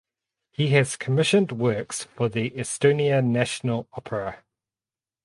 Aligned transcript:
He 0.49 0.69
has 0.69 0.95
commissioned 0.95 1.51
works 1.51 2.05
for 2.05 2.27
the 2.27 2.49
Estonian 2.57 3.25
National 3.25 3.87
Opera. 3.93 4.43